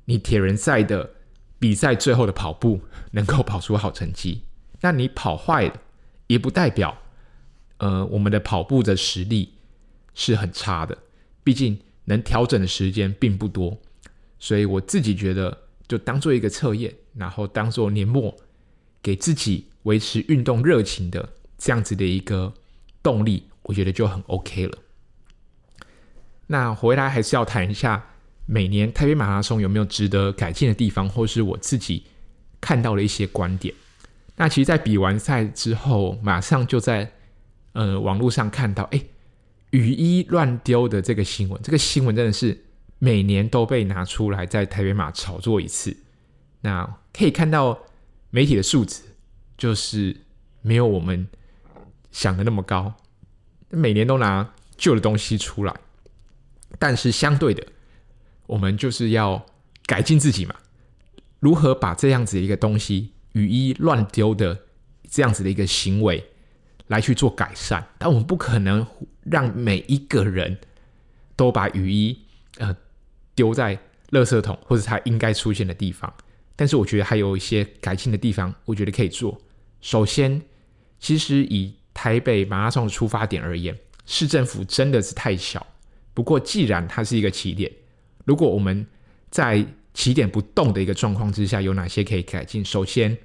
[0.05, 1.11] 你铁人赛的
[1.59, 4.43] 比赛最后的跑步能够跑出好成绩。
[4.81, 5.81] 那你跑坏了，
[6.27, 6.97] 也不代表
[7.77, 9.53] 呃我们的跑步的实力
[10.13, 10.97] 是很差的。
[11.43, 13.77] 毕竟能调整的时间并不多。
[14.39, 18.35] 所以我自己觉得，就当做一个测验，然后当做年末
[19.03, 22.51] 给自己维持运动热情的这样子的一个
[23.03, 24.77] 动力，我觉得就很 OK 了。
[26.47, 28.03] 那回来还是要谈一下，
[28.47, 32.05] 每年台北马拉松有没有值得改进的地方，或是我自己
[32.59, 33.75] 看到的一些观点。
[34.37, 37.11] 那其实，在比完赛之后，马上就在
[37.73, 39.03] 呃网络上看到，哎，
[39.69, 42.65] 雨衣乱丢的这个新闻，这个新闻真的是。
[42.99, 45.97] 每年都被拿出来在台北马炒作一次，
[46.61, 47.77] 那可以看到
[48.35, 49.03] 媒体的素质
[49.55, 50.17] 就是
[50.63, 51.27] 没有我们
[52.09, 52.95] 想的那么高。
[53.69, 55.75] 每年都拿旧的东西出来，
[56.79, 57.63] 但是相对的，
[58.47, 59.45] 我们就是要
[59.85, 60.55] 改进自己嘛。
[61.39, 64.63] 如何把这样子一个东西，雨衣乱丢的
[65.07, 66.31] 这样子的一个行为
[66.87, 67.83] 来去做改善？
[67.99, 68.87] 但我们不可能
[69.21, 70.57] 让每一个人
[71.35, 72.17] 都把雨衣
[72.57, 72.75] 呃
[73.35, 73.77] 丢在
[74.09, 76.11] 垃圾桶或者它应该出现的地方。
[76.55, 79.39] 但是我觉得还有一些改进的地方，我觉得可以做。
[79.81, 80.41] 首先，
[80.99, 85.65] 其实以台北马拉松的出发点而言，市政府真的是太小。
[86.13, 87.71] 不过，既然它是一个起点，
[88.25, 88.85] 如果我们
[89.29, 92.63] 在起点不动的一个状况之下，有哪些可以改进？
[92.63, 93.17] 首先，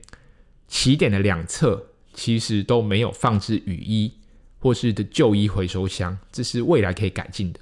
[0.67, 4.13] 起点的两侧其实都没有放置雨衣
[4.59, 7.61] 或是的旧衣回收箱，这是未来可以改进的。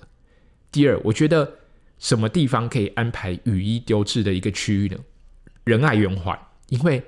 [0.71, 1.59] 第二，我觉得
[1.99, 4.99] 什么地方可以安排雨衣丢置的一个区域呢？
[5.67, 7.03] 仁爱圆环，因为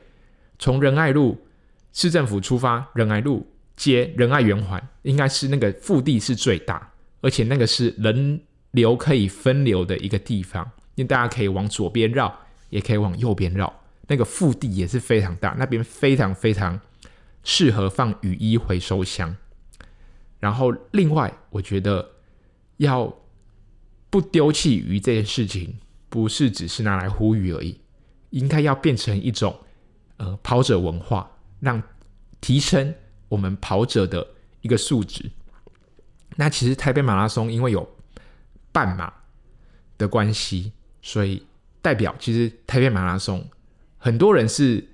[0.59, 1.47] 从仁爱路
[1.93, 8.41] 市政府出发，仁爱路接仁爱圆环，应该是那个腹地是最大，而且那个是人
[8.73, 10.69] 流可以分流的一个地方。
[10.97, 12.37] 因为大家可以往左边绕，
[12.71, 13.73] 也可以往右边绕，
[14.09, 16.81] 那个腹地也是非常大，那边非常非常
[17.45, 19.37] 适合放雨衣回收箱。
[20.41, 22.11] 然后另外，我觉得
[22.79, 23.17] 要
[24.11, 27.79] 不丢弃鱼这件事情，不是只是拿来呼吁而已，
[28.31, 29.59] 应该要变成一种
[30.17, 31.83] 呃跑者文化，让
[32.41, 32.95] 提升
[33.29, 34.27] 我们跑者的
[34.61, 35.31] 一个素质。
[36.37, 37.97] 那其实台北马拉松因为有
[38.73, 39.13] 半马
[39.97, 40.73] 的关系。
[41.01, 41.47] 所以
[41.81, 43.49] 代表其实台北马拉松，
[43.97, 44.87] 很多人是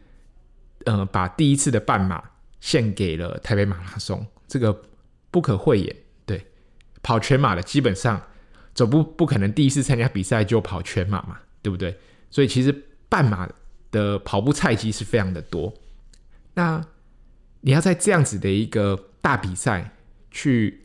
[0.85, 2.23] 呃把第一次的半马
[2.61, 4.83] 献给了台北马拉松，这个
[5.31, 5.97] 不可讳言。
[6.27, 6.47] 对，
[7.03, 8.23] 跑全马的基本上
[8.75, 11.99] 总不不可能第一次参加比赛就跑全马嘛，对不对？
[12.31, 13.49] 所以其实半马
[13.93, 15.73] 的跑步菜鸡是非常的多。
[16.55, 16.85] 那
[17.61, 19.93] 你要在这样子的一个大比赛
[20.31, 20.81] 去。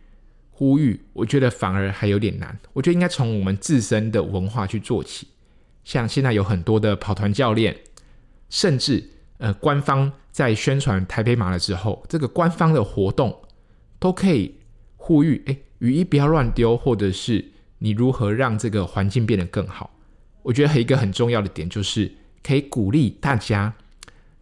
[0.52, 2.60] 呼吁，我觉得反而还有点难。
[2.74, 5.26] 我觉得应该从我们自身的文化去做起。
[5.86, 7.74] 像现在有很多的跑团教练，
[8.50, 9.02] 甚至
[9.38, 13.42] 呃，官方在宣传台北马的时候，这个官方的活动
[14.00, 14.60] 都可以
[14.98, 19.96] 呼吁：哎，雨衣不要乱丢，或者是你如何让这个环境变得更好。
[20.42, 22.12] 我觉得还有一个很重要的点就是，
[22.44, 23.74] 可以鼓励大家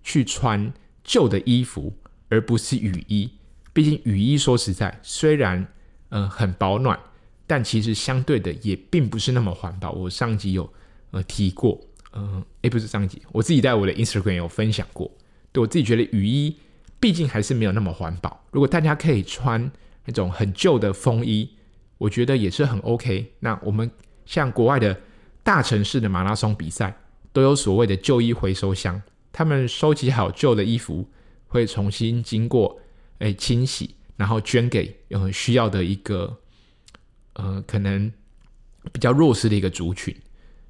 [0.04, 0.72] 去穿
[1.04, 1.94] 旧的衣服，
[2.30, 3.30] 而不是雨衣。
[3.74, 5.60] 毕竟雨衣说实在，虽然
[6.10, 7.00] 嗯、呃，很保暖，
[7.46, 9.92] 但其实相对的也并不是那么环保。
[9.92, 10.68] 我上集有
[11.12, 11.80] 呃提过，
[12.14, 15.12] 嗯、呃，诶，不是上集，我自己在我的 Instagram 有分享过。
[15.52, 16.56] 对我自己觉得雨衣
[17.00, 18.44] 毕竟还是没有那么环保。
[18.52, 19.72] 如果大家可以穿
[20.06, 21.50] 那种很旧的风衣，
[21.98, 23.34] 我觉得也是很 OK。
[23.40, 23.90] 那我们
[24.26, 25.00] 像国外的
[25.44, 26.98] 大城市的马拉松比赛，
[27.38, 29.00] 都有所谓的旧衣回收箱，
[29.32, 31.08] 他们收集好旧的衣服，
[31.46, 32.80] 会重新经过
[33.20, 33.94] 诶清洗。
[34.16, 36.36] 然后捐给呃需要的一个
[37.34, 38.12] 呃可能
[38.92, 40.16] 比较弱势的一个族群，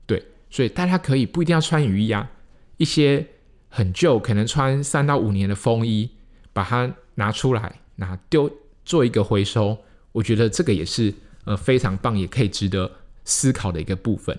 [0.06, 2.30] 对，所以大家可以不一定要穿雨衣啊，
[2.76, 3.26] 一些
[3.70, 6.10] 很旧可能穿三到五年的风衣，
[6.52, 8.52] 把它拿出来拿丢
[8.84, 9.78] 做一个回收，
[10.12, 11.14] 我觉得这个也是
[11.46, 12.92] 呃非常棒，也可以值得
[13.24, 14.38] 思考的一个部分。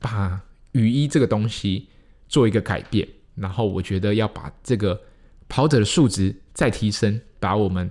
[0.00, 0.40] 把
[0.72, 1.88] 雨衣这个东西
[2.28, 5.00] 做一个改变，然后我觉得要把这个
[5.48, 7.90] 跑者的素质再提升，把我们。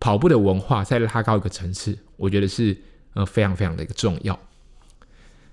[0.00, 2.76] 跑步的文化再拉高一个层次，我觉得是
[3.14, 4.38] 呃非常非常的一个重要。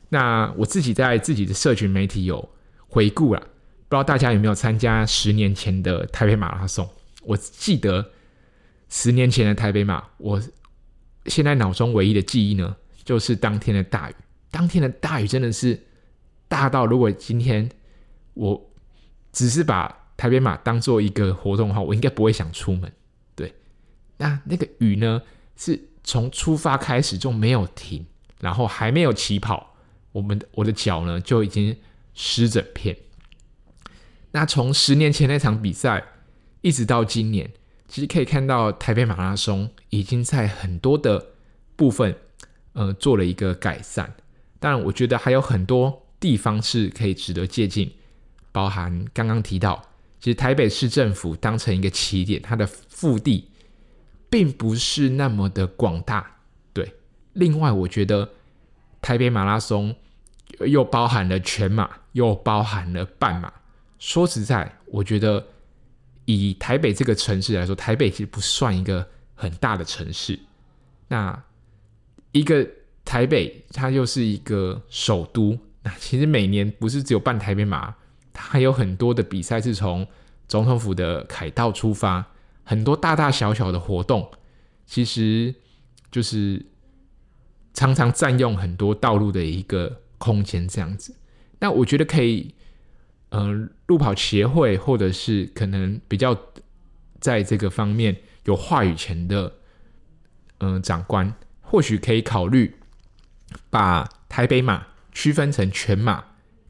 [0.10, 2.48] 那我自己在自己的社群媒体有
[2.88, 6.88] 回顾了，不知道大家有没有参加十年前的台北马拉松？
[7.24, 8.12] 我记得
[8.88, 10.40] 十年前的台北马，我
[11.26, 14.16] 现在脑中唯一的记忆呢，就是当天的大雨。
[14.52, 15.84] 当天的大雨真的是
[16.48, 17.70] 大到，如果今天
[18.34, 18.70] 我
[19.32, 22.92] 只是把台北马当做一个活动的话，我应该不会想出门。
[23.36, 23.54] 对
[24.18, 25.22] 那那个雨呢，
[25.58, 28.06] 是从出发开始就没有停，
[28.40, 29.76] 然后还没有起跑，
[30.12, 31.76] 我们我的脚呢就已经
[32.14, 32.96] 湿整片。
[34.32, 36.04] 那从十年前那场比赛
[36.62, 37.52] 一直到今年，
[37.88, 41.34] 其实可以看到台北马拉松已经在很多的
[41.76, 42.16] 部分，
[42.74, 44.16] 呃，做了一个改善。
[44.60, 47.88] 当然，我觉得还有很多地方是可以值得借鉴，
[48.52, 49.80] 包含刚刚提到，
[50.20, 53.50] 其实台北市政府当成一个起点，它的腹地。
[54.28, 56.40] 并不是那么的广大，
[56.74, 56.94] 对。
[57.34, 58.28] 另外，我觉得
[59.02, 59.96] 台北马拉松
[60.60, 63.54] 又包含了全马，又包含了半马。
[63.98, 65.48] 说实在，我觉得
[66.26, 70.38] 以台北这个城市来说，台北其实不算一个很大的城市。
[71.08, 71.42] 那
[72.34, 72.68] 一个
[73.06, 75.58] 台北，它又是一个首都。
[75.86, 77.96] 那其实每年不是只有办台北马，
[78.34, 80.06] 它还有很多的比赛是从
[80.48, 82.26] 总统府的凯道出发。
[82.68, 84.28] 很多大大小小的活动，
[84.88, 85.54] 其实
[86.10, 86.66] 就是
[87.76, 91.16] 常常占用很多道路的一个空间，这样子。
[91.60, 92.56] 那我觉得可以，
[93.30, 96.36] 呃，路跑协会或者是可能比较
[97.20, 99.54] 在这个方面有话语权的，
[100.58, 102.74] 嗯、长官或许可以考虑
[103.70, 106.24] 把台北马区分成全马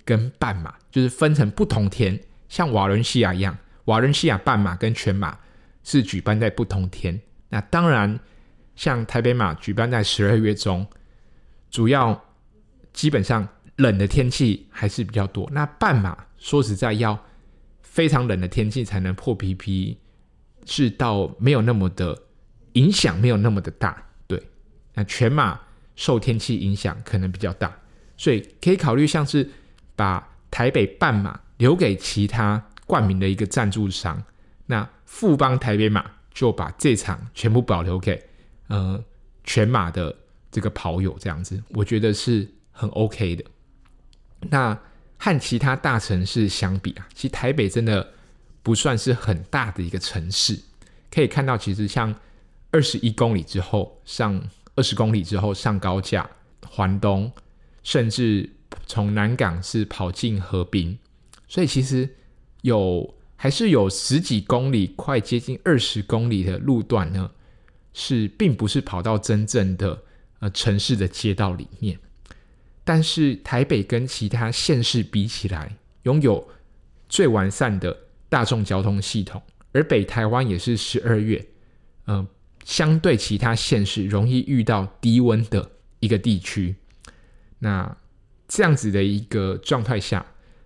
[0.05, 5.37] 跟半马，就是分成不同天，像瓦伦西亚一样，瓦伦西亚半马跟全马
[5.83, 7.19] 是举办在不同天。
[7.49, 8.17] 那当然，
[8.77, 10.87] 像台北马举办在十二月中，
[11.69, 12.23] 主要
[12.93, 13.45] 基本上。
[13.77, 15.49] 冷的天气还是比较多。
[15.51, 17.19] 那半马说实在要
[17.81, 19.99] 非常冷的天气才能破皮皮
[20.63, 22.17] 是到没有那么的
[22.75, 24.01] 影响，没有那么的大。
[24.27, 24.41] 对，
[24.93, 25.59] 那全马
[25.97, 27.77] 受天气影响可能比较大，
[28.17, 29.49] 所以可以考虑像是
[29.95, 34.21] 把台北半马留给其他冠名的一个赞助商，
[34.67, 38.21] 那富邦台北马就把这场全部保留给
[38.67, 39.03] 呃
[39.43, 40.15] 全马的
[40.51, 43.43] 这个跑友，这样子我觉得是很 OK 的。
[44.49, 44.77] 那
[45.17, 48.13] 和其他大城市相比啊，其实台北真的
[48.61, 50.59] 不算是很大的一个城市。
[51.09, 52.13] 可以看到，其实像
[52.71, 54.41] 二十一公里之后上
[54.75, 56.29] 二十公里之后上高架
[56.67, 57.31] 环东，
[57.85, 58.49] 甚至
[58.87, 60.97] 从南港是跑进河滨，
[61.47, 62.09] 所以其实
[62.63, 67.29] 有还是有十几公里，快接近二十公里的路段呢，
[67.93, 70.01] 是并不是跑到真正的
[70.39, 71.99] 呃城市的街道里面。
[72.83, 76.49] 但是台北跟其他县市比起来，拥有
[77.07, 77.95] 最完善的
[78.27, 79.39] 大众交通系统，
[79.73, 81.45] 而北台湾也是十二月，
[82.07, 82.27] 嗯、呃，
[82.63, 85.69] 相对其他县市容易遇到低温的
[85.99, 86.75] 一个地区。
[87.65, 87.97] 那
[88.47, 90.23] 这样子的一个状态下，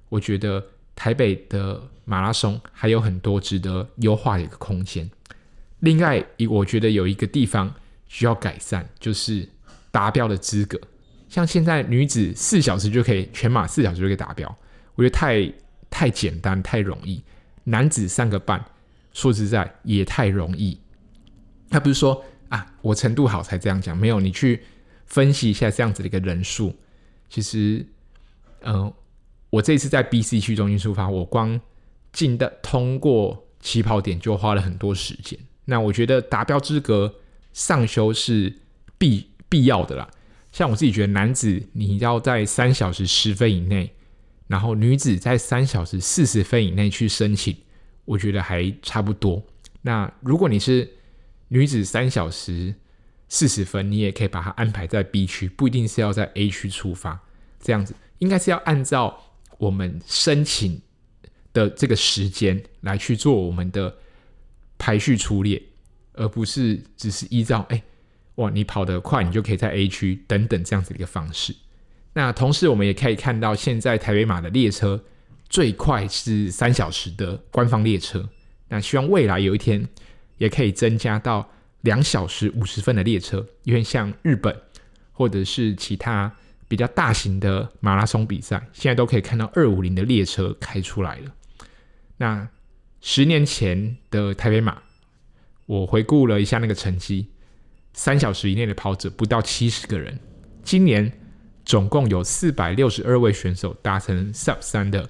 [0.09, 0.61] 我觉得
[0.93, 5.09] 台北的马拉松还有很多值得优化的一个空间。
[5.79, 7.73] 另外，一我觉得有一个地方
[8.09, 9.47] 需要改善，就是
[9.91, 10.77] 达标的资格。
[11.29, 14.53] 像现在女子四小时就可以全马四小时就可以达标，
[14.95, 15.49] 我觉得太
[15.89, 17.23] 太简单太容易。
[17.63, 18.61] 男子三个半，
[19.13, 20.77] 说实在也太容易。
[21.69, 24.63] 他不是说啊，我程度好才这样讲，没有，你去
[25.05, 26.75] 分析一下这样子的一个人数，
[27.29, 27.85] 其实，
[28.61, 28.91] 嗯、
[29.49, 31.59] 我这次在 BC 区中心出发，我光
[32.11, 35.39] 进的通过起跑点就花了很多时间。
[35.65, 37.15] 那我觉得达标资格
[37.53, 38.53] 上修是
[38.97, 40.09] 必必要的啦。
[40.51, 43.93] 像我自己觉得，男子你要在三小时十分以内，
[44.47, 47.55] 然后女子在三小时四十分以内去申请，
[48.05, 49.43] 我觉得还差不多。
[49.83, 50.89] 那如果你是
[51.49, 52.73] 女子三小时
[53.29, 57.17] 四十分，你也可以把它安排在 B 区，不一定是要在 A 区出发。
[57.61, 59.21] 这样子应该是要按照
[59.57, 60.81] 我们申请
[61.53, 63.95] 的这个时间来去做我们的
[64.77, 65.61] 排序出列，
[66.13, 67.81] 而不是只是依照哎。
[68.35, 71.53] 哇，你跑得快，你就可以在 A 区等等这样子的一个方式。
[72.13, 75.03] 那同时，我们也可以看到，现在台北马的列车
[75.49, 78.29] 最快是三小时的官方列车。
[78.69, 79.87] 那希望未来有一天
[80.37, 81.49] 也可以增加到
[81.81, 84.55] 两小时五十分的列车，因为像日本
[85.11, 86.31] 或者是其他
[86.67, 91.31] 比较大型的马拉松比赛，现在都可以看到二五零的列车开出来了。
[92.17, 92.47] 那
[93.01, 94.81] 十年前的台北马，
[95.65, 97.29] 我回顾了一下那个成绩。
[97.93, 100.19] 三小时以内的跑者不到七十个人，
[100.63, 101.11] 今年
[101.65, 105.09] 总共有四百六十二位选手达成 Sub 三的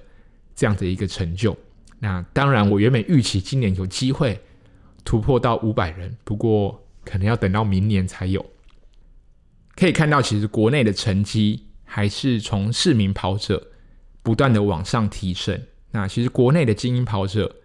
[0.56, 1.56] 这样的一个成就。
[1.98, 4.40] 那当然，我原本预期今年有机会
[5.04, 8.44] 突破到五百人，不过可能要等到明年才有。
[9.76, 13.70] 可以看到，其实国内的成绩还是从市民跑者
[14.22, 15.60] 不断的往上提升。
[15.92, 17.56] 那其实国内的精英跑者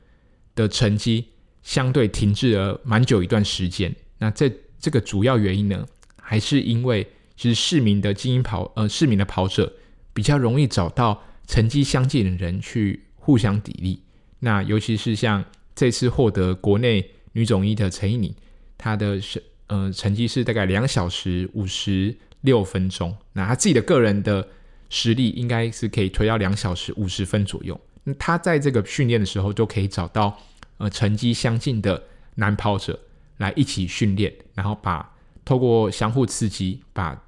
[0.56, 1.28] 的成绩
[1.62, 3.94] 相对停滞了蛮久一段时间。
[4.18, 5.86] 那这这个主要原因呢，
[6.22, 7.06] 还是因为
[7.36, 9.74] 其实市民的精英跑，呃，市民的跑者
[10.14, 14.00] 比较容易找到成绩相近的人去互相砥砺。
[14.40, 15.44] 那尤其是像
[15.76, 18.34] 这次获得国内女总一的陈怡宁，
[18.78, 23.16] 她的是呃成绩是大概两小时五十六分钟。
[23.34, 24.48] 那她自己的个人的
[24.90, 27.80] 实力应该是可以推到两小时五十分左右。
[28.04, 30.40] 那她在这个训练的时候就可以找到
[30.78, 32.04] 呃成绩相近的
[32.36, 33.00] 男跑者。
[33.38, 35.14] 来一起训练，然后把
[35.44, 37.22] 透过相互刺激，把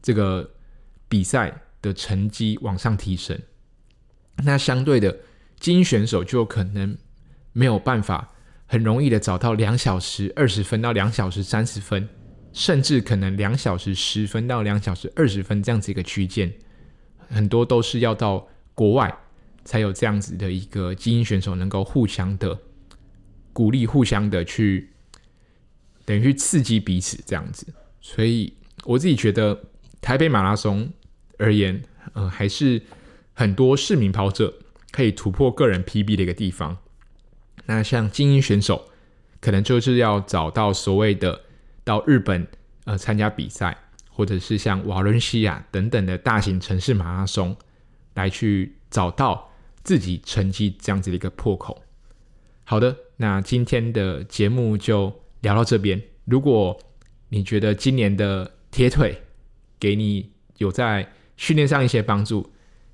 [0.00, 0.48] 这个
[1.08, 3.36] 比赛的成绩往上提升。
[4.44, 5.18] 那相对的
[5.58, 6.96] 精英选手就可能
[7.52, 8.32] 没有办法
[8.66, 12.08] 很容易的找到两小时二十分到两小时三十分，
[12.52, 16.52] 甚至可能两小时十分到两小时二十分这样子一个区间，
[17.28, 19.14] 很多都是要到国外
[19.64, 22.58] 才有这样子的一个精英选手能够互相的
[23.52, 24.90] 鼓励，互相的去。
[26.06, 27.66] 等于去刺激彼此这样子，
[27.98, 28.52] 所以
[28.84, 29.58] 我自己觉得
[30.02, 30.92] 台北马拉松
[31.38, 32.82] 而言，呃，还是
[33.32, 34.52] 很多市民跑者
[34.90, 36.76] 可以突破个人 PB 的一个地方。
[37.66, 38.88] 那像精英选手，
[39.40, 41.40] 可能就是要找到所谓的
[41.82, 42.46] 到日本
[42.84, 43.76] 呃参加比赛，
[44.10, 47.56] 或者是像瓦伦西亚等等的大型城市马拉松，
[48.14, 49.50] 来去找到
[49.82, 51.82] 自己成绩这样子的一个破口。
[52.64, 56.00] 好的，那今天的节目就聊到这边。
[56.24, 56.78] 如果
[57.28, 59.20] 你觉得今年的铁腿
[59.78, 62.50] 给你有在训练上一些帮助，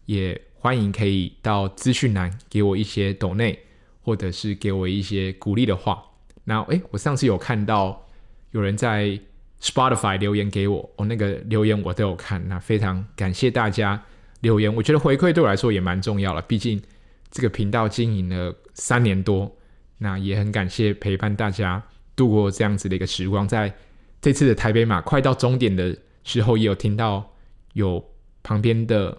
[0.06, 3.56] 也欢迎可以到资讯栏给我一些抖内，
[4.02, 6.02] 或者是给我一些鼓励的话。
[6.44, 8.06] 那诶，我上次有看到
[8.50, 9.18] 有人在
[9.60, 14.02] Spotify 留言给我，哦，那个留言我都有看，那非常感谢大家
[14.40, 14.74] 留言。
[14.74, 16.82] 我觉得回馈对我来说也蛮重要了，毕竟
[17.30, 19.54] 这个频道经营了三年多，
[19.98, 21.82] 那也很感谢陪伴大家
[22.16, 23.46] 度过这样子的一个时光。
[23.46, 23.72] 在
[24.22, 25.94] 这次的台北马快到终点的
[26.24, 27.30] 时候，也有听到
[27.74, 28.02] 有
[28.42, 29.16] 旁边的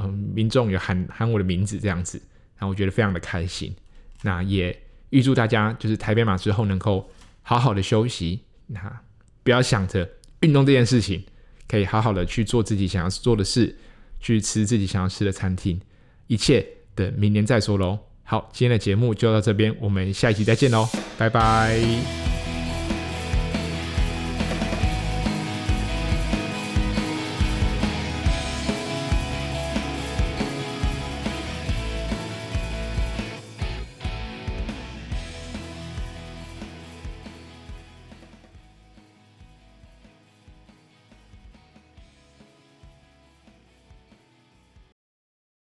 [0.00, 2.18] 嗯民众有喊喊我的名字这样子，
[2.56, 3.76] 然后我觉得非常的开心。
[4.22, 4.76] 那也
[5.10, 7.10] 预祝大家就是台北马之后能够
[7.42, 9.00] 好好的休息，那
[9.42, 10.08] 不要想着
[10.40, 11.24] 运动这件事情，
[11.66, 13.76] 可以好好的去做自己想要做的事，
[14.20, 15.80] 去吃自己想要吃的餐厅，
[16.26, 17.98] 一切等明年再说喽。
[18.24, 22.27] 好，今天的节目就到这边，我们下一期再见喽，拜拜。